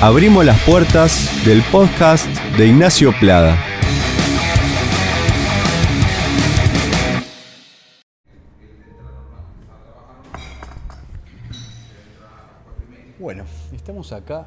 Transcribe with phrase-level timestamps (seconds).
[0.00, 3.56] abrimos las puertas del podcast de Ignacio Plada.
[13.18, 14.46] Bueno, estamos acá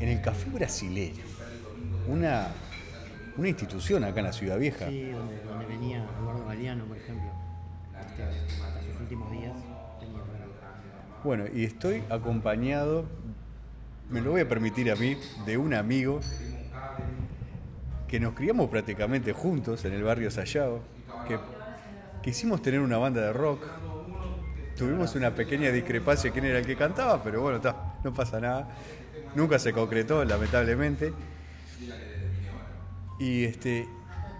[0.00, 1.22] en el Café Brasileño,
[2.08, 2.48] una,
[3.36, 4.86] una institución acá en la Ciudad Vieja.
[4.88, 7.30] Sí, donde, donde venía Eduardo Galeano, por ejemplo.
[8.00, 9.52] Este, hasta sus últimos días
[9.98, 13.06] tenía para- Bueno, y estoy acompañado,
[14.10, 16.20] me lo voy a permitir a mí, de un amigo
[18.08, 20.80] que nos criamos prácticamente juntos en el barrio Sayago,
[21.26, 21.38] que
[22.22, 23.62] quisimos tener una banda de rock.
[24.76, 27.60] Tuvimos una pequeña discrepancia quién era el que cantaba, pero bueno,
[28.04, 28.68] no pasa nada.
[29.34, 31.12] Nunca se concretó, lamentablemente.
[33.18, 33.88] Y este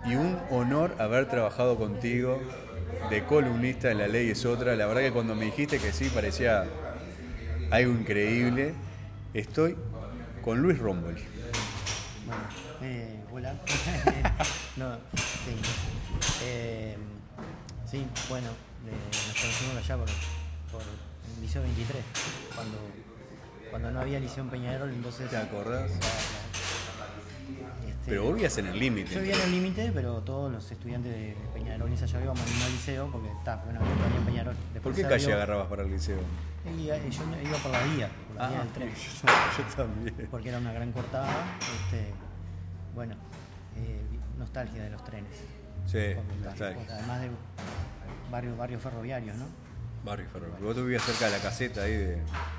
[0.05, 2.41] y un honor haber trabajado contigo
[3.11, 4.77] de columnista en La Ley es otra.
[4.77, 6.67] La verdad que cuando me dijiste que sí parecía
[7.71, 8.75] algo increíble.
[9.37, 9.77] Estoy
[10.43, 11.23] con Luis Romboli.
[12.25, 12.43] Bueno,
[12.81, 13.53] eh, hola.
[14.77, 15.55] no, sí.
[16.43, 16.97] Eh,
[17.85, 20.09] sí, bueno, eh, nos conocimos allá por,
[20.73, 22.03] por el Liceo 23,
[22.55, 22.79] cuando,
[23.69, 25.29] cuando no había Liceo en Peñarol, entonces...
[25.29, 25.91] ¿Te acordás?
[25.91, 26.01] este,
[28.07, 29.19] Pero vos vivías en el Yo límite.
[29.21, 33.11] vivía en el límite, pero todos los estudiantes de Peñarol y Sayago íbamos al liceo
[33.13, 34.57] porque está, bueno, yo en Peñarol.
[34.83, 36.21] ¿Por qué calle agarrabas para el liceo?
[36.65, 38.89] Eh, yo iba por la vía, Ah, del tren.
[38.95, 40.29] yo, yo también.
[40.31, 41.29] porque era una gran cortada.
[41.61, 42.13] Este,
[42.95, 43.15] bueno,
[43.77, 44.01] eh,
[44.39, 45.33] nostalgia de los trenes.
[45.87, 46.85] Sí, nostalgia.
[46.95, 47.31] además de
[48.31, 49.47] barrios barrios ferroviarios, ¿no?
[50.05, 50.65] Barrio Ferroviario.
[50.67, 52.17] Vos te vivías cerca de la caseta ahí de,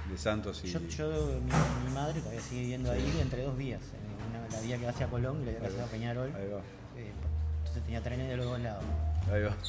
[0.09, 0.67] de Santos y.
[0.71, 3.81] Yo, yo mi, mi madre todavía sigue viviendo ahí entre dos vías,
[4.29, 5.89] una- la vía que va hacia Colón y la vía que Ahí hacia va.
[5.91, 6.33] Peñarol.
[6.35, 6.59] Ahí va.
[6.97, 7.11] Eh,
[7.59, 8.83] entonces tenía trenes de los dos lados.
[9.31, 9.55] Ahí va.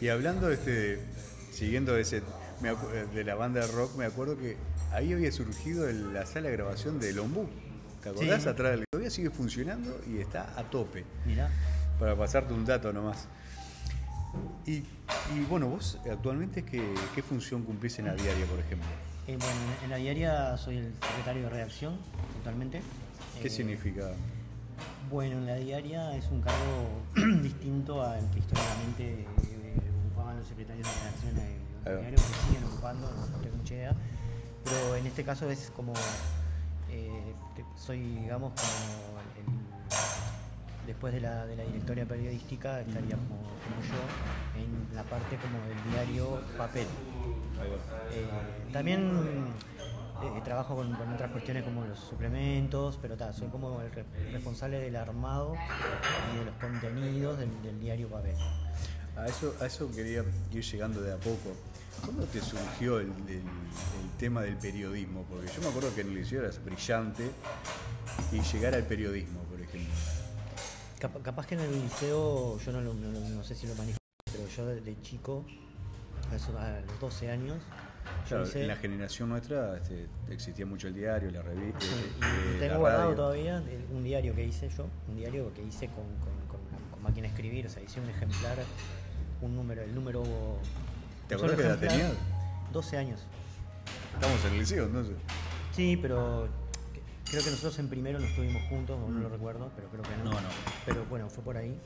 [0.00, 1.00] Y, Y hablando este,
[1.52, 2.22] siguiendo ese,
[2.60, 4.56] me acu- de la banda de rock, me acuerdo que
[4.92, 7.48] ahí había surgido el- la sala de grabación de Lombú.
[8.02, 8.42] ¿Te acordás?
[8.42, 8.48] Sí.
[8.48, 11.04] Atrás del todavía sigue funcionando y está a tope.
[11.26, 11.50] mirá,
[11.98, 13.26] Para pasarte un dato nomás.
[14.66, 14.76] Y,
[15.34, 16.82] y bueno, vos actualmente qué,
[17.14, 18.86] qué función cumplís en la diaria, por ejemplo.
[19.26, 21.98] eh, bueno, en, en la diaria soy el secretario de redacción,
[22.38, 22.80] totalmente.
[23.40, 24.12] ¿Qué Eh, significa?
[25.10, 26.88] Bueno, en la diaria es un cargo
[27.42, 31.34] distinto al que históricamente eh, ocupaban los secretarios de redacción
[31.84, 33.94] diarios, que siguen ocupando, no tengo mucha idea.
[34.64, 35.92] Pero en este caso es como,
[36.90, 37.32] eh,
[37.76, 44.60] soy, digamos, como el- después de la, de la directoria periodística, estaría como, como yo
[44.60, 46.86] en la parte como del diario papel.
[48.12, 48.26] Eh,
[48.72, 49.08] también
[50.22, 54.04] eh, trabajo con, con otras cuestiones como los suplementos, pero ta, soy como el re-
[54.32, 55.54] responsable del armado
[56.34, 58.34] y de los contenidos del, del diario papel.
[59.16, 61.54] A eso, a eso quería ir llegando de a poco.
[62.04, 65.24] ¿Cuándo te surgió el, el- el tema del periodismo?
[65.28, 67.30] Porque yo me acuerdo que en el liceo eras brillante
[68.32, 69.92] y llegar al periodismo, por ejemplo.
[70.98, 73.74] Cap- capaz que en el liceo, yo no, lo- no lo- no sé si lo
[73.74, 73.98] manejo,
[74.32, 75.44] pero yo de, de chico,
[76.30, 77.58] a, eso- a los 12 años,
[78.28, 81.86] Claro, hice- en la generación nuestra este, existía mucho el diario, la revista, Sí,
[82.22, 83.16] eh, la tengo guardado radio.
[83.16, 83.62] todavía
[83.92, 87.34] un diario que hice yo, un diario que hice con, con- con- con máquina de
[87.34, 88.58] escribir, o sea, hice un ejemplar,
[89.42, 90.22] un número, el número...
[91.30, 92.12] ¿Te un qué edad ejemplar, tenías?
[92.72, 93.20] 12 años.
[94.14, 95.16] Estamos en el liceo, entonces.
[95.74, 96.48] Sí, pero
[96.92, 100.02] que- creo que nosotros en primero no estuvimos juntos, o no lo recuerdo, pero creo
[100.02, 100.24] que no.
[100.24, 100.34] Mm.
[100.34, 100.48] No, no.
[100.84, 101.78] Pero bueno, fue por ahí.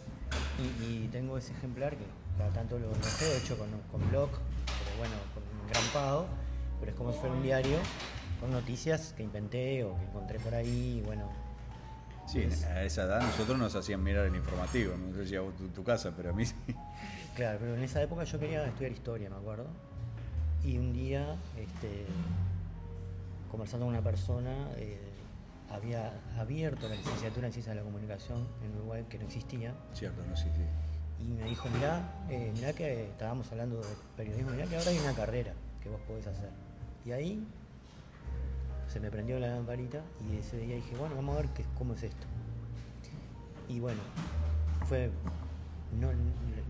[0.59, 2.05] Y, y tengo ese ejemplar que
[2.39, 6.27] cada tanto lo, he hecho con, con blog, pero bueno, con engrampado,
[6.81, 7.79] pero es como si fuera un diario
[8.41, 11.44] con noticias que inventé o que encontré por ahí, y bueno.
[12.27, 15.55] Sí, a esa edad nosotros nos hacían mirar el informativo, no sé si a vos
[15.57, 16.55] tu, tu casa, pero a mí sí.
[17.37, 19.67] Claro, pero en esa época yo quería estudiar historia, me acuerdo.
[20.65, 22.07] Y un día, este,
[23.51, 24.99] conversando con una persona, eh,
[25.71, 30.23] había abierto la licenciatura en Ciencias de la Comunicación en Uruguay, que no existía, Cierto,
[30.25, 30.69] no existía.
[31.21, 33.87] y me dijo, mirá, eh, mirá que estábamos hablando de
[34.17, 35.53] periodismo, mirá que ahora hay una carrera
[35.83, 36.51] que vos podés hacer.
[37.05, 37.47] Y ahí
[38.95, 40.01] se me prendió la lamparita
[40.31, 42.27] y ese día dije, bueno, vamos a ver qué, cómo es esto.
[43.69, 44.01] Y bueno,
[44.89, 45.11] fue,
[46.01, 46.11] no,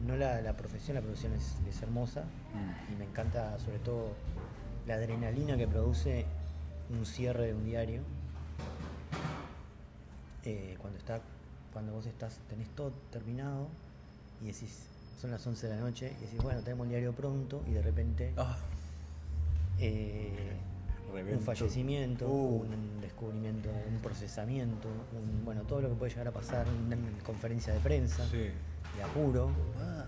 [0.07, 2.25] no la, la profesión, la profesión es, es hermosa
[2.55, 2.93] Mm.
[2.93, 4.13] y me encanta sobre todo
[4.87, 6.25] la adrenalina que produce
[6.89, 8.01] un cierre de un diario.
[10.45, 11.21] Eh, cuando está
[11.73, 13.67] cuando vos estás tenés todo terminado
[14.41, 14.87] y decís
[15.21, 17.83] son las 11 de la noche y decís bueno tenemos el diario pronto y de
[17.83, 18.57] repente Ah,
[19.81, 20.53] eh,
[21.23, 22.63] Un fallecimiento Uh.
[22.63, 27.73] un descubrimiento un procesamiento un- bueno todo lo que puede llegar a pasar una conferencia
[27.73, 28.39] de prensa sí.
[28.97, 29.51] de apuro
[29.81, 30.07] Ah,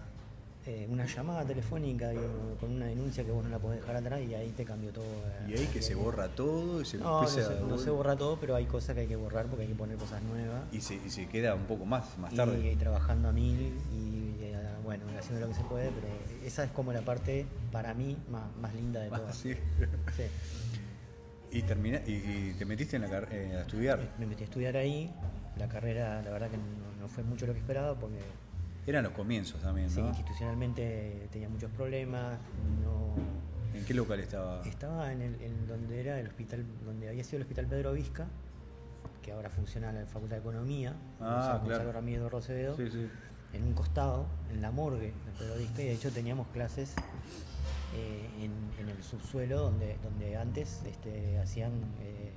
[0.67, 2.11] eh, una llamada telefónica
[2.59, 5.05] con una denuncia que vos no la podés dejar atrás y ahí te cambió todo.
[5.05, 7.79] eh, Y ahí que se eh, borra todo y se No, no se, a no
[7.79, 10.21] se borra todo, pero hay cosas que hay que borrar porque hay que poner cosas
[10.25, 10.63] nuevas.
[10.73, 12.73] y se, y se queda un poco más, más tarde.
[12.73, 14.17] y trabajando a mil y
[14.83, 16.07] bueno, haciendo lo que se puede, pero
[16.45, 19.33] esa es como la parte para mí más, más linda de Ah.
[19.33, 19.55] Sí.
[21.51, 24.01] Y, termina, y, y te metiste en la eh, a estudiar.
[24.19, 25.13] Me metí a estudiar ahí.
[25.57, 26.65] La carrera, la verdad que no,
[27.01, 28.19] no fue mucho lo que esperaba porque
[28.87, 30.09] Eran los comienzos también, sí, ¿no?
[30.09, 32.39] institucionalmente tenía muchos problemas.
[32.85, 33.15] No,
[33.79, 34.63] ¿En qué local estaba?
[34.65, 38.27] estaba en, el, en donde era el hospital, donde había sido el hospital Pedro Vizca,
[39.23, 41.93] que ahora funciona la Facultad de Economía, Ah, Gonzalo claro.
[41.93, 43.09] Ramírez de Rocedo, Sí, sí.
[43.55, 46.95] en un costado, en la morgue de Pedro Vizca, y de hecho teníamos clases
[47.97, 52.33] eh, en, en el subsuelo donde, donde antes este, hacían, eh, eh,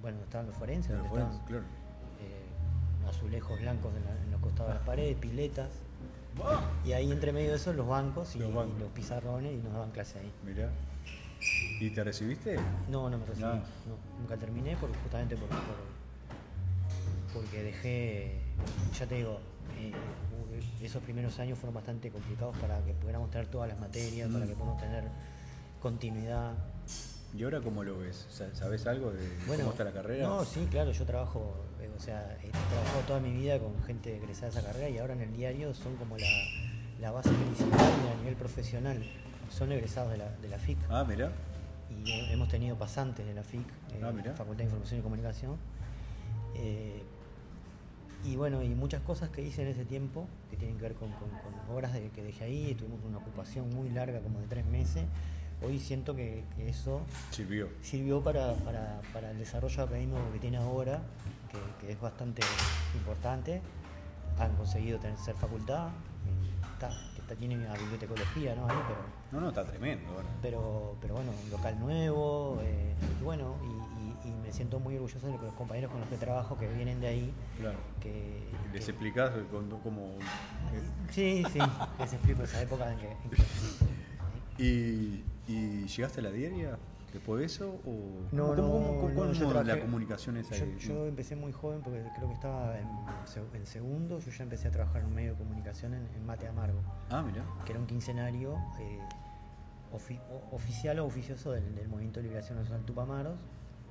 [0.00, 1.64] bueno, estaban los forenses, donde estaban claro.
[2.20, 5.68] eh, azulejos blancos en, la- en los costados de las paredes, piletas.
[6.84, 8.88] Y ahí entre medio de eso los bancos y Los y los, bancos.
[8.94, 10.30] pizarrones y nos daban clase ahí.
[10.44, 10.70] Mirá.
[11.80, 12.56] ¿Y te recibiste?
[12.90, 13.44] No, no me recibí.
[13.46, 13.54] No.
[13.54, 13.62] No,
[14.20, 15.96] nunca terminé por, justamente por, por-
[17.34, 18.38] porque dejé,
[18.98, 19.38] ya te digo,
[19.78, 19.92] eh,
[20.80, 24.48] esos primeros años fueron bastante complicados para que pudiéramos tener todas las materias, para Mm.
[24.48, 25.04] que podamos tener
[25.80, 26.52] continuidad.
[27.36, 28.26] ¿Y ahora cómo lo ves?
[28.30, 30.26] Sa- ¿Sabes algo de Bueno, cómo está la carrera?
[30.26, 34.16] No, sí, claro, yo trabajo, eh, o sea, he trabajado toda mi vida con gente
[34.16, 36.26] egresada de esa carrera y ahora en el diario son como la,
[37.00, 39.04] la base principal a nivel profesional.
[39.50, 41.30] Son egresados de la, de la FIC Ah, mirá.
[41.90, 44.32] y he- hemos tenido pasantes de la FIC, eh, Ah, mirá.
[44.34, 45.56] Facultad de Información y Comunicación.
[46.54, 47.02] Eh,
[48.24, 51.10] y bueno, y muchas cosas que hice en ese tiempo que tienen que ver con,
[51.12, 54.66] con- con obras de, que dejé ahí, tuvimos una ocupación muy larga, como de tres
[54.66, 55.04] meses.
[55.62, 57.68] Hoy siento que, que eso Sirvió.
[57.82, 61.00] sirvió para, para- para el desarrollo académico que tiene ahora,
[61.50, 62.42] que, que es bastante
[62.94, 63.62] importante.
[64.38, 65.88] Han conseguido tener ser facultad,
[66.76, 68.66] está, está- tiene una bibliotecología, ¿no?
[68.68, 69.00] Ahí, pero,
[69.32, 70.28] No, no, está tremendo ahora.
[70.42, 74.94] pero, pero bueno, un local nuevo, eh, y bueno, y, y- y me siento muy
[74.96, 77.78] orgulloso de los compañeros con los que trabajo que vienen de ahí, Claro.
[78.00, 78.42] que...
[78.72, 79.32] ¿Les que- explicás
[79.82, 80.16] cómo...
[81.10, 81.58] sí, sí,
[81.98, 83.10] les explico esa época en que...
[83.10, 83.42] en que-
[84.62, 86.78] ¿Y, y llegaste a la diaria
[87.16, 87.80] después de eso?
[87.86, 90.76] O No, ¿Cómo, no, cómo- cómo- no, yo cómo la comunicación es Yo, ahí?
[90.78, 92.86] yo empecé muy joven porque creo que estaba en,
[93.26, 96.26] seg- en segundo, yo ya empecé a trabajar en un medio de comunicación en, en
[96.26, 96.80] Mate Amargo,
[97.10, 97.44] Ah, mirá.
[97.64, 98.98] que era un quincenario eh,
[99.92, 100.20] ofi-
[100.52, 103.38] oficial o oficioso del, del Movimiento de Liberación Nacional Tupamaros,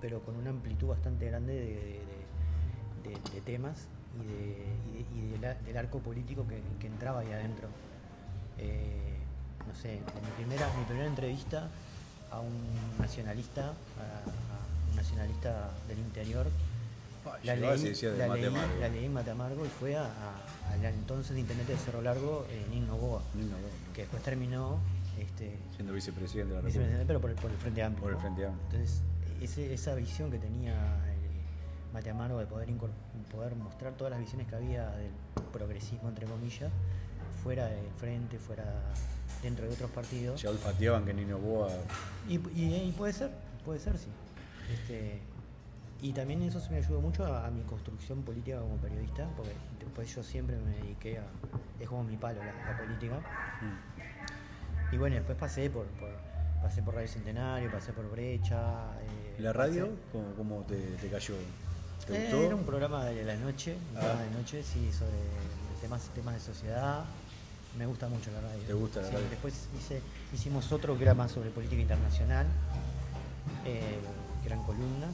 [0.01, 3.88] pero con una amplitud bastante grande de, de- de- de temas
[4.21, 7.69] y, de- y y del, del arco político que, que entraba ahí adentro.
[8.57, 9.18] Eh,
[9.68, 11.69] no sé, mi primera, mi primera entrevista
[12.31, 12.54] a un
[13.00, 16.48] nacionalista, a, a un nacionalista del interior,
[17.27, 18.80] Ah, la leí, de la, Mate leí, Amargo.
[18.80, 22.45] la leí en Mate Amargo y fue a, a- al entonces intendente de Cerro Largo,
[22.51, 23.56] eh, Nino Boa, no,
[23.95, 24.77] que después terminó
[25.19, 27.04] este, Siendo vicepresidente de la República.
[27.07, 28.04] pero por el, por el Frente Amplio.
[28.04, 28.22] Por el ¿no?
[28.22, 28.69] Frente Amplio.
[28.78, 29.01] Entonces,
[29.42, 30.74] ese- esa visión que tenía
[31.07, 31.18] eh,
[31.94, 32.69] Mate Amargo de poder,
[33.31, 35.10] poder mostrar todas las visiones que había del
[35.51, 36.71] progresismo, entre comillas,
[37.42, 38.66] fuera del Frente, fuera
[39.45, 40.42] dentro de otros partidos.
[40.42, 41.69] Ya olfateaban que Nino Boa...
[42.27, 43.30] Y, y- y puede ser,
[43.63, 44.07] puede ser, sí.
[44.74, 45.21] Este,
[46.01, 49.51] y también eso se me ayudó mucho a, a mi construcción política como periodista, porque
[49.80, 51.24] después yo siempre me dediqué a.
[51.80, 53.19] Es como mi palo la, la política.
[53.62, 54.95] Mm.
[54.95, 56.09] Y bueno, después pasé por, por-
[56.63, 58.57] pasé por Radio Centenario, pasé por Brecha.
[59.03, 59.85] eh, ¿La radio?
[59.85, 61.35] pasé- ¿Cómo, cómo te, te cayó?
[62.07, 62.44] ¿Te Eh, gustó?
[62.47, 63.99] Era un programa de la noche, Ah.
[63.99, 65.11] programa de noche, sí, sobre
[65.81, 67.06] temas, temas de sociedad.
[67.78, 68.64] Me gusta mucho la radio.
[68.66, 69.30] ¿Te gusta la Sí, radio?
[69.30, 70.02] Después hice,
[70.34, 72.46] hicimos otro que era más sobre política internacional,
[73.66, 74.00] eh,
[74.42, 75.14] que eran columnas,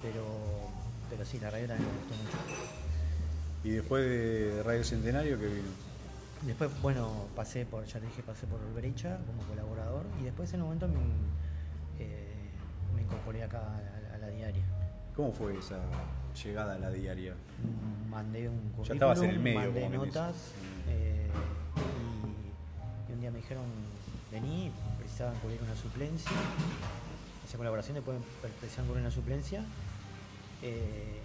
[0.00, 0.24] pero,
[1.10, 2.38] pero sí, la radio también me gustó mucho.
[3.64, 5.68] ¿Y después de Radio Centenario qué vino?
[6.46, 10.60] Después, bueno, pasé por, ya te dije, pasé por Brecha como colaborador y después en
[10.60, 11.00] un momento me,
[11.98, 12.50] eh,
[12.94, 14.64] me incorporé acá a la, a la diaria.
[15.14, 15.78] ¿Cómo fue esa
[16.42, 17.34] llegada a la diaria?
[17.34, 20.34] Mm, mandé un currículum, Ya estabas en el medio, mandé notas
[20.88, 21.09] eh,
[23.30, 23.64] me dijeron
[24.30, 26.32] vení, precisaban cubrir una suplencia,
[27.46, 28.18] esa colaboración después
[28.60, 29.64] precisaban cubrir una suplencia
[30.62, 31.20] eh,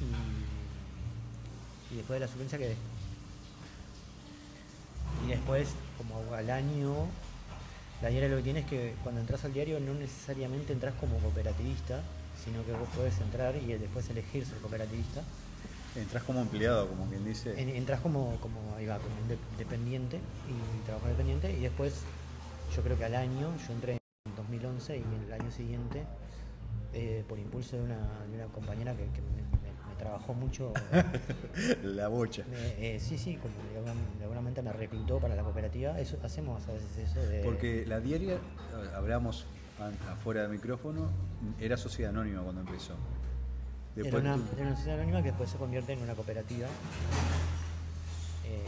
[0.00, 2.76] y, y después de la suplencia quedé.
[5.26, 6.94] Y después, como al año,
[8.02, 11.18] la diaria lo que tiene es que cuando entras al diario no necesariamente entras como
[11.18, 12.02] cooperativista,
[12.44, 15.22] sino que vos podés entrar y después elegir ser cooperativista.
[15.94, 17.60] Entrás como empleado, como quien dice.
[17.60, 22.04] En- entras como, como, ahí va, como de- dependiente y trabajador dependiente y después
[22.74, 23.92] yo creo que al año, yo entré
[24.26, 26.04] en 2011 y el año siguiente,
[26.92, 27.96] eh, por impulso de una,
[28.30, 30.72] de una compañera que, que me, me- me trabajó mucho.
[31.82, 32.42] La bocha.
[32.52, 35.98] eh, eh, sí, sí, como de alguna, de alguna manera me reclutó para la cooperativa.
[35.98, 37.42] Eso, hacemos a veces eso de.
[37.42, 38.40] Porque la diaria, eh,
[38.94, 39.46] hablamos
[39.80, 41.08] an- afuera del micrófono,
[41.60, 42.94] era sociedad anónima cuando empezó.
[43.96, 46.68] Era Después una, era una sociedad anónima que después se convierte en una cooperativa.
[48.44, 48.64] Eh,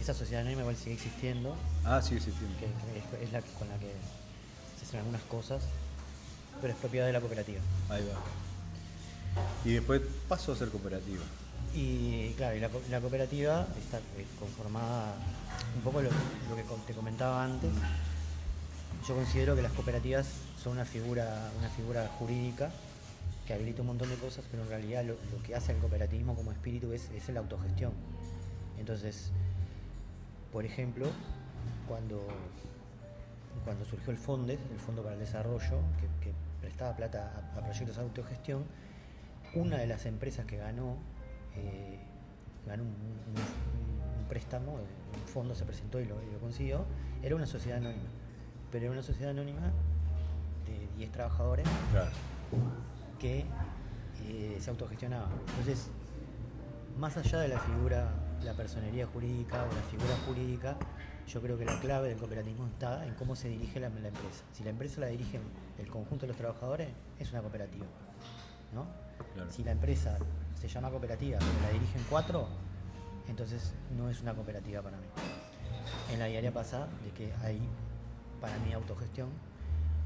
[0.00, 3.92] esa sociedad anónima igual sigue existiendo, Ah, que, que es, la que- con la que
[4.78, 5.62] se hacen algunas cosas,
[6.60, 7.60] pero es propiedad de la cooperativa.
[7.88, 8.18] Ahí va.
[9.64, 11.22] Y después pasó a ser cooperativa.
[11.74, 15.14] Y claro, y la, co- la cooperativa está eh, conformada
[15.76, 17.70] un poco lo, lo que te comentaba antes.
[19.06, 20.26] Yo considero que las cooperativas
[20.62, 22.70] son una figura, una figura jurídica
[23.48, 26.52] que habilita un montón de cosas, pero en realidad lo, que hace el cooperativismo como
[26.52, 27.92] espíritu es, es la autogestión.
[28.78, 29.32] Entonces,
[30.52, 31.06] por ejemplo,
[31.88, 32.28] cuando,
[33.64, 35.78] cuando surgió el FONDES, el Fondo para el Desarrollo,
[36.22, 38.64] que, prestaba plata a, proyectos de autogestión,
[39.54, 40.98] una de las empresas que ganó,
[41.56, 42.00] eh,
[42.66, 46.84] ganó un préstamo, un fondo se presentó y lo, y lo consiguió,
[47.22, 48.10] era una sociedad anónima.
[48.70, 49.72] Pero era una sociedad anónima
[50.66, 52.10] de 10 trabajadores Claro.
[53.18, 53.44] Que
[54.26, 55.28] eh, se autogestionaba.
[55.48, 55.90] Entonces,
[56.98, 58.10] más allá de la figura,
[58.44, 60.76] la personería jurídica o la figura jurídica,
[61.26, 64.44] yo creo que la clave del cooperativismo está en cómo se dirige la, la empresa.
[64.52, 65.42] Si la empresa la dirigen
[65.78, 67.86] el conjunto de los trabajadores, es una cooperativa.
[68.72, 68.86] ¿no?
[69.34, 69.50] Claro.
[69.50, 70.18] Si la empresa
[70.60, 72.48] se llama cooperativa, pero la dirigen cuatro,
[73.28, 75.06] entonces no es una cooperativa para mí.
[76.12, 77.60] En la diaria pasa de que hay,
[78.40, 79.28] para mí, autogestión,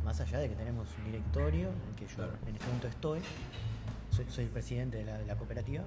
[0.04, 2.32] más allá de que tenemos un directorio, en el que yo Claro.
[2.46, 3.20] en este momento estoy,
[4.10, 5.84] soy, soy el presidente de la, de la cooperativa,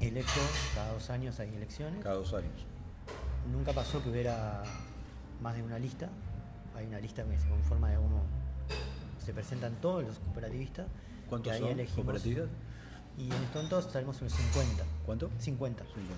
[0.00, 0.40] electo,
[0.74, 2.52] cada dos años hay elecciones, Cada dos años.
[3.52, 4.62] nunca pasó que hubiera
[5.42, 6.08] más de una lista,
[6.76, 8.22] hay una lista que se conforma de uno,
[9.24, 10.86] se presentan todos los cooperativistas,
[11.28, 12.48] ¿Cuántos y ahí son elegimos- cooperativas?
[13.18, 13.64] Y en estos
[14.20, 14.84] en los 50.
[15.04, 15.30] ¿Cuánto?
[15.38, 15.84] 50.
[15.84, 16.14] 50.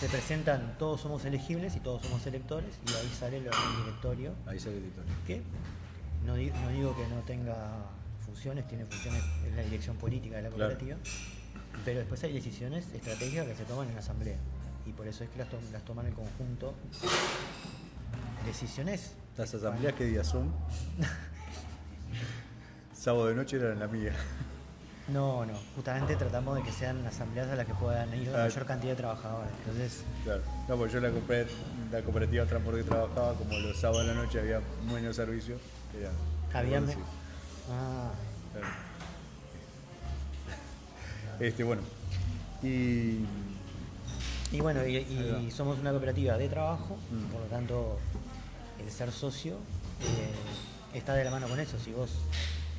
[0.00, 3.44] Se presentan, todos somos elegibles y todos somos electores, y ahí sale el
[3.84, 5.14] directorio, Ahí sale el editorial.
[5.26, 5.42] que
[6.24, 7.54] no, di- no digo que no tenga
[8.24, 10.70] funciones, tiene funciones en la dirección política de la Claro.
[10.70, 10.96] cooperativa,
[11.84, 14.38] pero después hay decisiones estratégicas que se toman en la asamblea,
[14.86, 16.72] y por eso es que las, to- las toman en conjunto.
[18.46, 19.12] Decisiones.
[19.36, 20.50] ¿Las asambleas qué días son?
[22.94, 24.14] Sábado de noche era la mía.
[25.12, 28.46] No, no, justamente tratamos de que sean asambleas a las que puedan ir la Ah.
[28.46, 29.50] mayor cantidad de trabajadores.
[29.64, 30.42] Entonces, Claro.
[30.68, 34.22] No, porque yo la, la cooperativa de transporte que trabajaba, como los sábados de la
[34.22, 34.60] noche había
[34.92, 35.56] menos servicio,
[35.98, 36.10] era.
[36.58, 36.76] había...
[36.78, 37.00] era me- así.
[37.72, 38.10] Ah,
[38.52, 38.66] Claro.
[41.40, 41.82] Este, bueno.
[42.62, 43.24] Y.
[44.52, 47.32] Y bueno, y, somos una cooperativa de trabajo, Mm.
[47.32, 47.98] por lo tanto,
[48.84, 49.54] el ser socio
[50.02, 51.78] eh, está de la mano con eso.
[51.78, 52.10] Si vos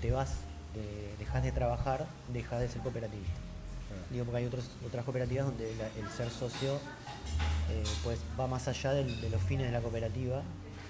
[0.01, 0.31] te vas,
[0.75, 3.33] de, dejas de trabajar, dejas de ser cooperativista.
[4.09, 6.75] Digo, porque hay otros, otras cooperativas donde la- el ser socio
[7.69, 10.41] eh, pues va más allá del- de los fines de la cooperativa.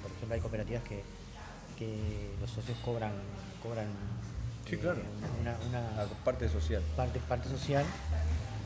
[0.01, 1.03] Por ejemplo, hay cooperativas que,
[1.77, 3.11] que los socios cobran,
[3.61, 3.87] cobran
[4.67, 5.01] Sí, eh, claro.
[5.41, 6.81] una, una- La parte social.
[6.95, 7.85] parte, parte social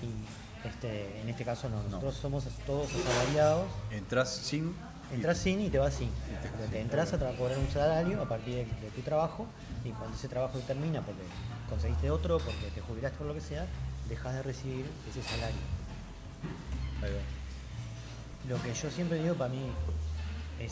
[0.02, 1.84] y este, en este caso no, No.
[1.90, 4.76] nosotros somos todos asalariados, Entrás sin.
[5.14, 6.10] Entras sin y te vas sin.
[6.42, 9.46] Porque te entras a cobrar un salario a partir de, de tu trabajo
[9.84, 11.22] y cuando ese trabajo termina porque
[11.70, 13.66] conseguiste otro, porque te jubilaste por lo que sea,
[14.10, 15.58] dejas de recibir ese salario.
[17.04, 18.50] Ahí va.
[18.56, 19.62] Lo que yo siempre digo para mí
[20.60, 20.72] es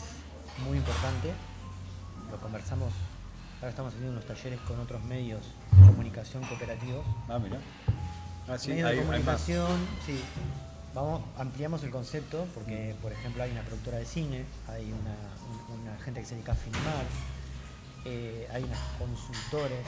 [0.66, 1.32] muy importante,
[2.30, 2.92] lo conversamos,
[3.56, 5.40] ahora estamos haciendo unos talleres con otros medios
[5.72, 7.58] de comunicación cooperativos Ah, mira.
[8.48, 9.16] Ah, sí, medios hay, de hay más.
[9.42, 10.20] comunicación, sí.
[10.94, 15.14] Vamos, ampliamos el concepto porque, por ejemplo, hay una productora de cine, hay una,
[15.74, 17.04] un- una gente que se dedica a filmar,
[18.04, 19.80] eh, hay unos consultores,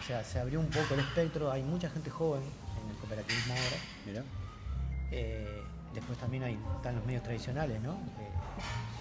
[0.00, 3.54] o sea, se abrió un poco el espectro, hay mucha gente joven en el cooperativismo
[3.54, 3.76] ahora.
[4.06, 4.22] Mira.
[5.10, 5.62] Eh,
[5.94, 7.94] después también hay, están los medios tradicionales, ¿no?
[7.94, 8.30] Eh,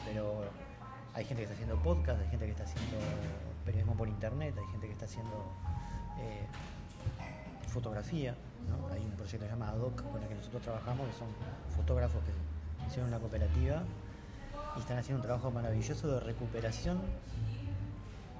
[0.06, 0.44] pero
[1.13, 2.98] hay gente que está haciendo podcast, hay gente que está haciendo
[3.65, 5.53] periodismo por internet, hay gente que está haciendo
[7.68, 8.36] fotografía,
[8.70, 8.88] ¿no?
[8.94, 11.27] Hay un proyecto que se llama ADOC con el que nosotros trabajamos, que son
[11.75, 13.84] fotógrafos que hicieron una cooperativa
[14.75, 17.00] y están haciendo un trabajo maravilloso de recuperación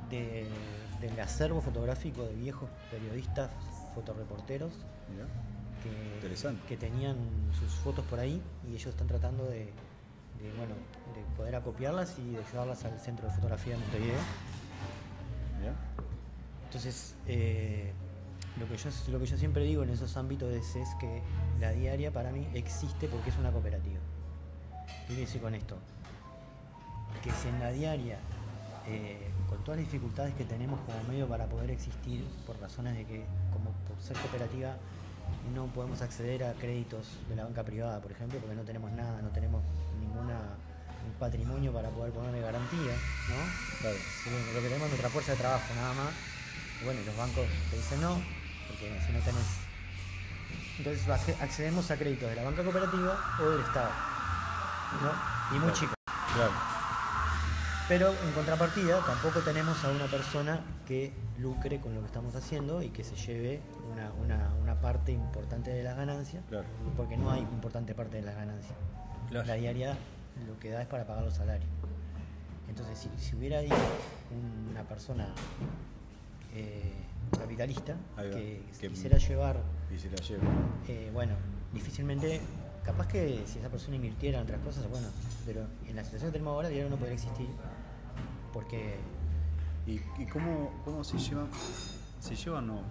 [0.10, 0.48] de-
[1.00, 3.50] del acervo fotográfico de viejos periodistas,
[3.96, 4.72] fotoreporteros
[5.84, 6.20] que,
[6.68, 7.16] que tenían
[7.60, 9.66] sus fotos por ahí y ellos están tratando de,
[10.40, 10.76] de, bueno,
[11.16, 14.20] de poder acopiarlas y de llevarlas al centro de fotografía de Montevideo.
[16.66, 17.92] Entonces, eh,
[18.60, 21.22] lo, que yo, lo que yo siempre digo en esos ámbitos es, es que
[21.60, 24.00] la diaria para mí existe porque es una cooperativa.
[24.88, 25.78] ¿Qué quiere decir con esto?
[27.24, 28.20] Que si en la diaria
[28.88, 33.06] eh, con todas las dificultades que tenemos como medio para poder existir, por razones de
[33.06, 34.76] que, como por ser cooperativa,
[35.54, 39.22] no podemos acceder a créditos de la banca privada, por ejemplo, porque no tenemos nada,
[39.22, 39.62] no tenemos
[40.00, 40.40] ninguna
[41.06, 42.94] un patrimonio para poder ponerle garantía,
[43.30, 43.80] ¿no?
[43.82, 43.98] Claro.
[44.24, 46.14] Sí, Lo que tenemos es nuestra fuerza de trabajo, nada más.
[46.84, 48.22] Bueno, y los bancos te dicen no,
[48.72, 49.60] porque si no tenés.
[50.78, 53.90] Entonces acce- accedemos a créditos de la banca cooperativa o del Estado,
[55.02, 55.56] ¿no?
[55.56, 55.74] Y muy Claro.
[55.80, 55.96] chicos.
[56.34, 56.52] Claro.
[57.88, 62.82] Pero en contrapartida tampoco tenemos a una persona que lucre con lo que estamos haciendo
[62.82, 63.62] y que se lleve
[63.92, 66.66] una, una- una parte importante de las ganancias, Claro.
[66.96, 68.74] porque no hay importante parte de las ganancias.
[69.30, 69.46] Claro.
[69.46, 69.98] La diaria
[70.48, 71.70] lo que da es para pagar los salarios.
[72.70, 73.70] Entonces, si, si hubiera ahí
[74.72, 75.28] una persona
[76.54, 76.94] eh,
[77.38, 79.62] capitalista que, Que- quisiera llevar,
[79.94, 80.44] Y se la lleva.
[80.88, 81.34] eh, bueno,
[81.74, 82.42] difícilmente,
[82.84, 85.08] capaz que si esa persona invirtiera en otras cosas, bueno,
[85.46, 87.48] pero en la situación que tenemos ahora, diario no podría existir
[88.54, 88.96] porque
[89.88, 91.48] ¿Y, y cómo, cómo se llevan?
[92.20, 92.84] ¿Se llevan o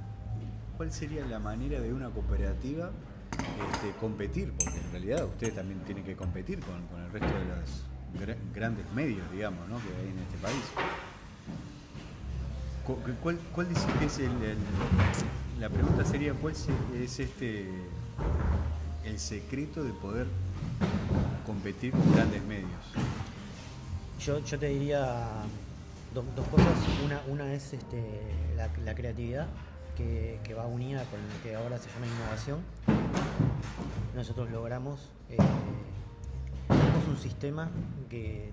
[0.77, 2.91] ¿Cuál sería la manera de una cooperativa
[3.33, 4.53] este, competir?
[4.59, 8.37] Porque en realidad ustedes también tienen que competir con, con el resto de los gra-
[8.55, 9.77] grandes medios, digamos, ¿no?
[9.77, 10.65] que hay en este país.
[12.87, 14.31] Cu- ¿Cuál, cuál dice que es el,
[15.61, 17.69] La pregunta sería: ¿cuál es este
[19.05, 20.27] el secreto de poder
[21.47, 22.69] competir con grandes medios?
[24.25, 25.27] Yo, yo te diría
[26.15, 26.67] do- dos cosas.
[27.05, 28.03] Una, una es este,
[28.57, 29.47] la, creatividad,
[29.97, 32.59] que, va unida con lo que ahora se llama innovación.
[34.15, 35.37] Nosotros logramos, eh,
[36.69, 37.71] tenemos un sistema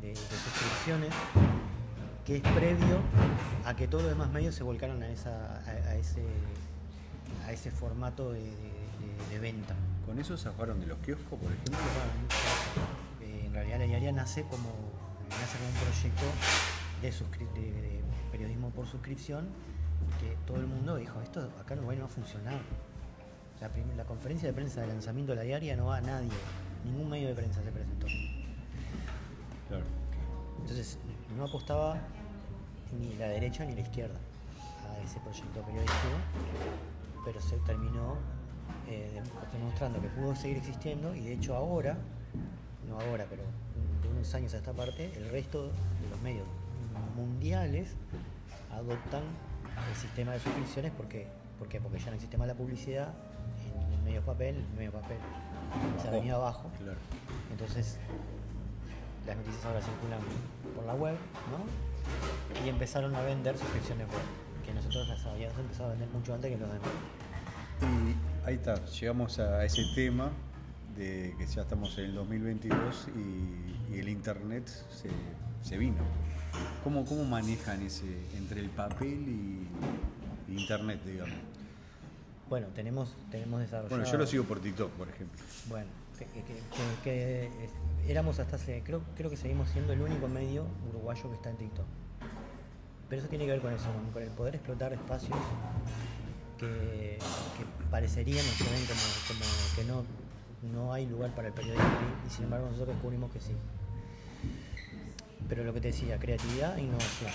[0.01, 1.09] de suscripciones
[2.27, 2.99] que es previo
[3.65, 6.21] a que todos los demás medios se volcaron a, esa, a, a ese,
[7.45, 9.73] a ese formato de, de- de- de venta.
[10.05, 11.77] ¿Con eso zafaron de los kioscos, por ejemplo?
[13.21, 14.69] Eh, en realidad la diaria nace como,
[15.29, 16.25] nace como un proyecto
[17.01, 17.11] de,
[18.29, 19.47] periodismo por suscripción
[20.19, 22.59] que todo el mundo dijo, esto acá no, no va a funcionar.
[23.61, 26.29] La, la conferencia de prensa de lanzamiento de la diaria no va a nadie,
[26.83, 28.05] ningún medio de prensa se presentó.
[29.69, 29.85] Claro.
[30.59, 30.99] Entonces
[31.37, 31.97] no apostaba
[32.93, 34.17] ni la derecha ni la izquierda
[34.89, 36.15] a ese proyecto periodístico,
[37.25, 38.15] pero se terminó
[38.87, 41.97] eh, dem- demostrando que pudo seguir existiendo y de hecho ahora,
[42.87, 43.43] no ahora, pero
[44.01, 46.45] de unos años a esta parte, el resto de los medios
[47.15, 47.95] mundiales
[48.71, 49.23] adoptan
[49.89, 51.27] el sistema de suscripciones porque,
[51.59, 51.79] ¿por qué?
[51.81, 53.13] porque ya no existe más la publicidad
[53.85, 55.17] en el medio papel, el medio papel
[56.01, 56.69] se ha venido abajo.
[56.77, 56.97] Claro.
[57.51, 57.97] Entonces,
[59.25, 60.19] las noticias ahora circulan
[60.75, 61.15] por la web,
[61.51, 61.57] ¿no?
[62.65, 66.51] Y empezaron a vender suscripciones web, que nosotros las habíamos empezado a vender mucho antes
[66.51, 66.87] que los demás.
[67.81, 70.31] Y ahí está, llegamos a ese tema
[70.95, 75.09] de que ya estamos en el 2022 y, y el internet se,
[75.67, 75.97] se vino.
[76.83, 78.05] ¿Cómo, ¿Cómo manejan ese
[78.35, 79.67] entre el papel y,
[80.57, 81.35] internet, digamos?
[82.49, 83.89] Bueno, tenemos, tenemos desarrollado...
[83.97, 85.39] Bueno, yo lo sigo por TikTok, por ejemplo.
[85.67, 86.59] Bueno, que, que- que-
[87.03, 87.49] que,
[88.07, 91.57] éramos hasta hace, creo, creo que seguimos siendo el único medio uruguayo que está en
[91.57, 91.85] TikTok.
[93.09, 95.37] Pero eso tiene que ver con eso, con, el poder explotar espacios
[96.57, 97.17] que,
[97.89, 99.41] parecerían o se ven como,
[99.75, 100.03] que no,
[100.73, 103.53] no hay lugar para el periodismo ahí, y sin embargo nosotros descubrimos que sí.
[105.47, 107.31] Pero lo que te decía, creatividad e innovación.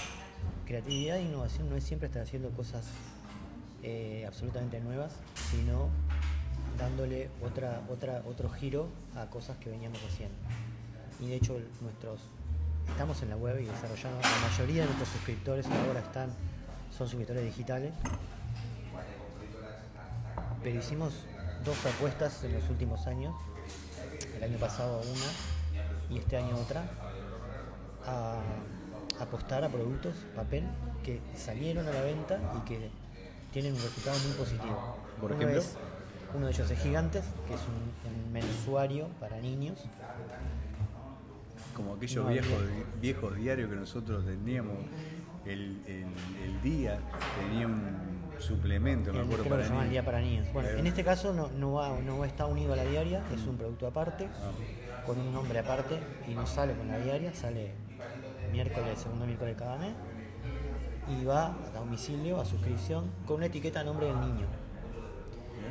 [0.67, 2.85] Creatividad e innovación no es siempre estar haciendo cosas
[3.83, 5.15] eh, absolutamente nuevas,
[5.51, 5.89] sino
[6.79, 10.37] dándole otra, otra, otro giro a cosas que veníamos haciendo.
[11.21, 12.21] Y de hecho nuestros
[12.89, 16.31] estamos en la web y desarrollando, la mayoría de nuestros suscriptores ahora están,
[16.97, 17.93] son suscriptores digitales.
[20.63, 21.13] Pero hicimos
[21.65, 23.35] dos apuestas en los últimos años,
[24.37, 26.85] el año pasado una y este año otra,
[28.07, 28.41] a
[29.21, 30.65] apostar a productos, papel,
[31.05, 32.91] que salieron a la venta y que
[33.53, 34.97] tienen un resultado muy positivo.
[35.21, 35.61] Por Uno ejemplo.
[35.61, 35.77] es-
[36.35, 39.79] uno de ellos es Gigantes, que es un, un mensuario para niños.
[41.75, 42.31] Como aquellos No,
[43.01, 44.77] viejos, diarios que nosotros teníamos,
[45.47, 46.99] el, el- el día
[47.41, 49.91] tenía un suplemento, me acuerdo, creo para el niños.
[49.91, 50.47] Día para Niños.
[50.53, 53.47] Bueno, Eh, en este caso no, no, va, no está unido a la diaria, es
[53.47, 54.51] un producto aparte, Ah.
[55.07, 57.73] con un nombre aparte y no sale con la diaria, sale
[58.53, 59.95] miércoles, segundo miércoles cada mes
[61.09, 64.47] y va a domicilio, a suscripción, con una etiqueta a nombre del niño.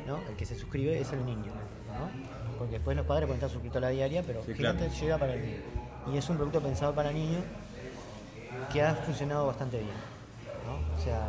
[0.06, 0.18] ¿no?
[0.28, 2.58] El que se suscribe es el niño, ¿no?
[2.58, 4.78] porque después los padres pueden estar suscritos a la diaria, pero Sí, claro.
[5.00, 5.58] llega para el niño.
[6.06, 7.44] Y es un producto pensado para niños
[8.68, 9.96] que ha funcionado bastante bien.
[10.66, 10.94] ¿no?
[10.96, 11.28] O sea,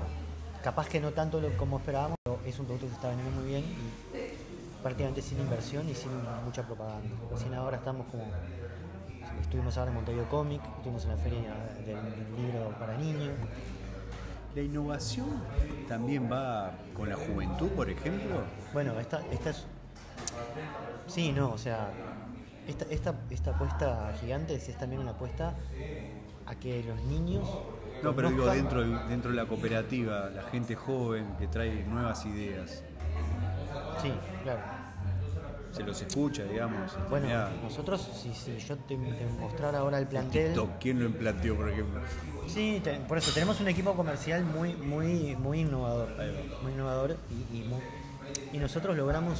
[0.62, 3.32] capaz que no tanto lo- como esperábamos, pero es un producto que se está vendiendo
[3.40, 3.94] muy bien y
[4.84, 6.12] prácticamente sin inversión y sin
[6.44, 7.16] mucha propaganda.
[7.32, 8.26] Recién ahora estamos como
[9.42, 11.54] estuvimos ahora en Montevideo Comic, estuvimos en la feria
[11.86, 13.38] del libro para niños.
[14.56, 15.44] ¿La innovación
[15.88, 18.44] también va con la juventud, por ejemplo?
[18.72, 19.66] Bueno, esta, esta es.
[21.08, 21.90] Sí, no, o sea,
[22.67, 25.54] esta, esta, esta apuesta gigante es también una apuesta
[26.45, 27.45] a que los niños.
[28.02, 32.84] No, pero digo, dentro, dentro de la cooperativa, la gente joven que trae nuevas ideas,
[34.02, 34.12] Sí,
[34.43, 34.60] claro.
[35.71, 36.91] se los escucha, digamos.
[37.10, 40.47] Bueno, mirá, nosotros, si, si yo te, te mostrara ahora el plantel.
[40.47, 42.02] TikTok, ¿quién lo planteó, por ejemplo?
[42.47, 46.10] Sí, te- por eso tenemos un equipo comercial muy, muy, muy innovador.
[46.62, 47.80] Muy innovador y, y, muy-
[48.52, 49.39] y nosotros logramos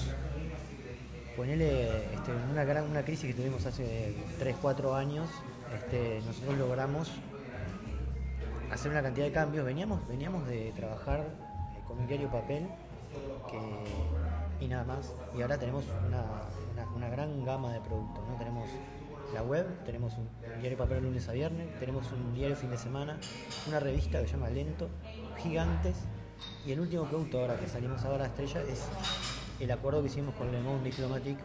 [1.36, 5.30] ponerle este, en una gran una crisis que tuvimos hace 3, 4 años,
[5.76, 7.12] este, nosotros logramos
[8.72, 9.65] hacer una cantidad de cambios.
[9.65, 12.67] Veníamos, veníamos de trabajar eh, con un diario papel
[14.60, 15.13] y nada más.
[15.38, 16.24] Y ahora tenemos una,
[16.96, 18.24] una- gran gama de productos.
[18.28, 18.36] ¿no?
[18.38, 18.67] Tenemos
[19.34, 20.28] la web, tenemos un
[20.62, 23.17] diario papel lunes a viernes, tenemos un diario fin de semana,
[23.67, 24.89] una revista que se llama Lento,
[25.41, 25.96] gigantes.
[26.65, 28.84] Y el último producto ahora que salimos ahora a Estrella es
[29.59, 31.41] el acuerdo que hicimos con Le Monde Diplomatique,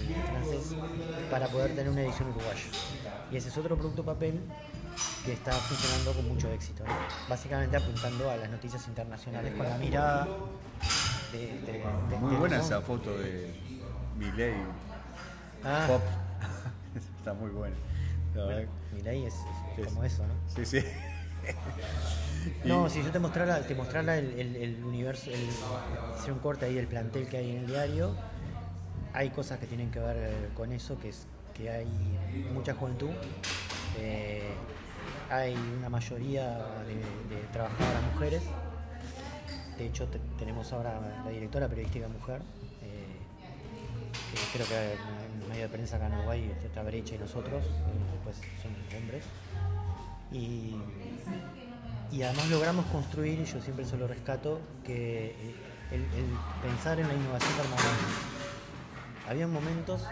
[0.00, 0.74] el francés,
[1.30, 2.60] para poder tener una edición uruguaya.
[3.30, 4.40] Y ese es otro producto papel
[5.24, 6.84] que está funcionando con mucho éxito.
[6.84, 6.92] ¿no?
[7.28, 10.28] Básicamente apuntando a las noticias internacionales con la mirada
[11.32, 12.56] de, de- de- Muy de buena Monde.
[12.58, 13.54] esa foto de
[14.16, 14.54] Miley
[15.64, 16.02] Ah, Pop.
[17.18, 17.76] Está muy buena.
[18.34, 19.40] Bueno, Milei es, es-
[19.72, 20.34] es Es- como eso, ¿no?
[20.54, 20.84] Sí, sí.
[22.64, 25.48] No, si yo te mostrara, te mostrara el, el- el universo, el,
[26.18, 28.14] hacer un corte ahí del plantel que hay en el diario,
[29.12, 31.86] hay cosas que tienen que ver con eso, que es que hay
[32.54, 33.10] mucha juventud,
[33.98, 34.42] eh,
[35.30, 36.94] hay una mayoría de,
[37.34, 38.42] de trabajadoras mujeres,
[39.78, 42.40] de hecho te- tenemos ahora la directora periodística mujer,
[42.82, 43.06] eh,
[44.52, 47.64] que creo que en el medio de prensa acá en Uruguay está Brecha y nosotros,
[47.64, 47.68] eh,
[48.12, 48.72] después son
[49.02, 49.24] hombres.
[50.32, 50.76] Y,
[52.12, 55.54] y además logramos construir, y yo siempre eso lo rescato, que eh,
[55.92, 56.26] el, el
[56.62, 57.88] pensar en la innovación permanente.
[59.28, 60.06] Había momentos,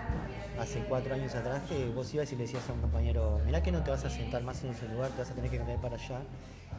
[0.60, 3.72] hace cuatro años atrás, que vos ibas y le decías a un compañero, mirá que
[3.72, 5.80] no te vas a sentar más en ese lugar, te vas a tener que cambiar
[5.80, 6.20] para allá,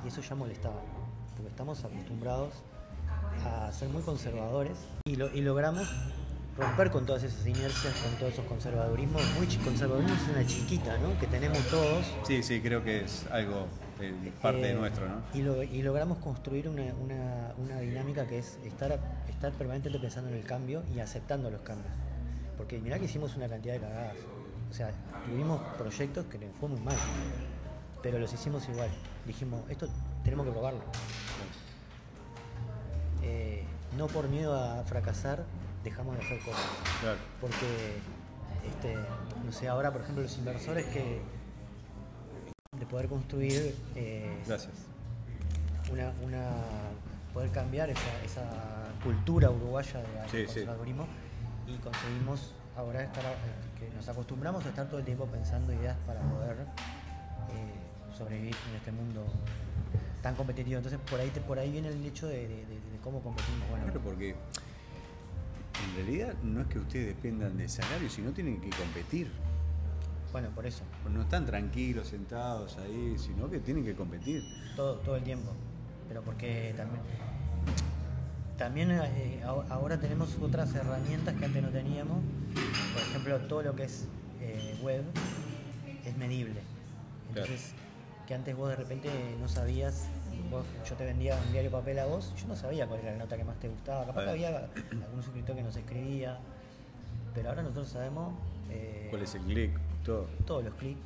[0.04, 0.82] y eso ya molestaba,
[1.36, 2.54] porque estamos acostumbrados
[3.46, 5.88] a ser muy conservadores y, lo- y logramos
[6.58, 11.18] romper con todas esas inercias, con todos esos conservadurismos, muy conservadurismo es una chiquita, ¿no?
[11.20, 12.06] Que tenemos todos.
[12.26, 13.68] Sí, sí, creo que es algo
[14.00, 15.22] eh, parte de Eh, nuestro, ¿no?
[15.34, 20.30] Y, lo- y logramos construir una, una- una dinámica que es estar, estar permanentemente pensando
[20.32, 21.92] en el cambio y aceptando los cambios.
[22.58, 24.16] Porque mirá que hicimos una cantidad de cagadas.
[24.70, 24.92] O sea,
[25.26, 26.96] tuvimos proyectos que les fue muy mal,
[28.02, 28.90] pero los hicimos igual.
[29.26, 29.88] Dijimos, esto
[30.24, 30.82] tenemos que probarlo.
[33.24, 33.64] Eh,
[33.98, 35.44] no por miedo a fracasar,
[35.90, 36.66] dejamos de hacer cosas
[37.02, 37.18] Claro.
[37.42, 37.98] porque
[38.68, 38.96] este,
[39.46, 41.22] no sé ahora por ejemplo los inversores que
[42.78, 44.74] de poder construir eh, Gracias.
[45.92, 46.50] una, una
[47.34, 48.44] poder cambiar esa, esa
[49.04, 50.46] cultura uruguaya de Sí, sí.
[50.46, 51.08] conservadurismo
[51.68, 53.36] y conseguimos ahora estar eh,
[53.80, 56.58] que nos acostumbramos a estar todo el tiempo pensando ideas para poder
[57.52, 59.26] eh, sobrevivir en este mundo
[60.22, 62.98] tan competitivo entonces por ahí te- por ahí viene el hecho de, de- de- de
[63.04, 64.36] cómo competimos bueno Claro, porque
[65.90, 69.32] en realidad no es que ustedes dependan de salario, sino tienen que competir.
[70.32, 74.44] bueno por eso No están tranquilos, sentados ahí, sino que tienen que competir.
[74.76, 75.52] todo, todo el tiempo.
[76.08, 77.02] Pero porque también,
[78.58, 82.18] también eh, ahora- tenemos otras herramientas que antes no teníamos.
[82.94, 84.08] Por ejemplo, todo lo que es
[84.42, 85.04] eh, web
[86.06, 86.62] es medible.
[87.30, 87.74] Entonces,
[88.26, 90.08] que antes vos de repente no sabías,
[90.50, 93.18] vos- yo te vendía un diario papel a vos, yo no sabía cuál era la
[93.20, 94.06] nota que más te gustaba.
[94.08, 94.50] Capaz que había
[95.06, 96.38] algún suscriptor que nos escribía,
[97.36, 98.34] pero ahora nosotros sabemos
[98.70, 99.72] eh, ¿Cuál es el clic?
[100.04, 100.26] Todo.
[100.46, 101.00] todos los clics,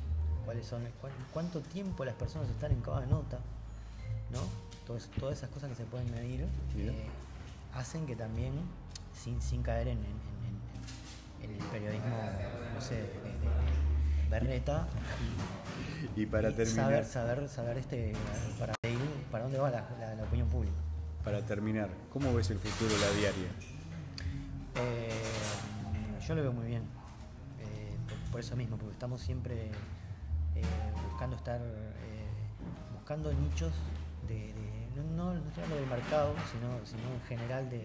[0.44, 3.38] cuáles son, cuán- cuánto tiempo las personas están en cada nota,
[4.30, 4.40] ¿no?
[4.86, 6.40] Todas, todas esas cosas que se pueden medir
[6.76, 7.06] eh,
[7.74, 8.52] hacen que también,
[9.14, 12.16] sin, sin caer en, en- en- en- en el periodismo,
[12.74, 14.86] no sé, de, de- berreta,
[16.16, 18.12] Y para y terminar, saber, saber, saber este,
[18.58, 18.72] para,
[19.42, 20.76] para dónde va la, la- la opinión pública.
[21.24, 23.48] para terminar, ¿cómo ves el futuro de la diaria?
[24.76, 25.10] Eh,
[26.26, 26.82] yo lo veo muy bien.
[27.60, 29.66] Eh, por, por eso mismo, porque estamos siempre
[30.54, 30.62] eh,
[31.10, 31.60] buscando estar,
[32.94, 33.72] buscando nichos
[34.28, 37.78] de, de- no, no, no estoy hablando del mercado, sino, sino en general de,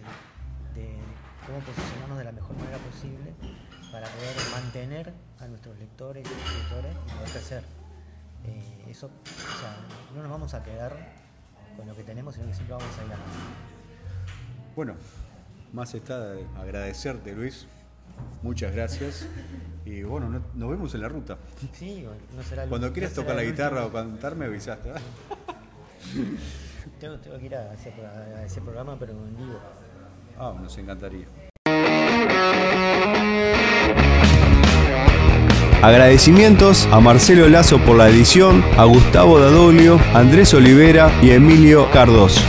[0.75, 0.97] de
[1.45, 3.33] cómo posicionarnos de la mejor manera posible
[3.91, 7.63] para poder mantener a nuestros lectores y suscriptores y poder crecer.
[8.45, 9.77] Eh, eso, o sea,
[10.15, 10.95] no nos vamos a quedar
[11.77, 13.15] con lo que tenemos, sino que siempre vamos a ir a.
[14.75, 14.95] Bueno,
[15.73, 17.65] más está agradecerte, Luis,
[18.41, 19.27] Muchas gracias.
[19.85, 21.37] Y bueno, no- nos vemos en la ruta.
[21.73, 22.03] Sí,
[22.35, 24.89] no será el- Cuando no quieras será tocar la guitarra o cantar, me avisaste.
[24.89, 24.93] ¿eh?
[26.99, 29.59] Tengo, tengo que ir a ese, a ese programa, pero en vivo.
[30.39, 31.27] Ah, nos encantaría.
[35.81, 42.41] Agradecimientos a Marcelo Lazo por la edición, a Gustavo Dadolio, Andrés Olivera y Emilio Cardoso.